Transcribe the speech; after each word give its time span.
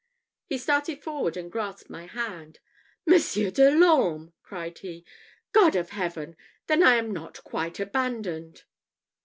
He 0.47 0.57
started 0.57 1.03
forward 1.03 1.37
and 1.37 1.51
grasped 1.51 1.87
my 1.87 2.07
hand. 2.07 2.57
"Monsieur 3.05 3.51
de 3.51 3.69
l'Orme!" 3.69 4.33
cried 4.41 4.79
he: 4.79 5.05
"God 5.51 5.75
of 5.75 5.91
heaven! 5.91 6.35
then 6.65 6.81
I 6.81 6.95
am 6.95 7.11
not 7.11 7.43
quite 7.43 7.79
abandoned." 7.79 8.63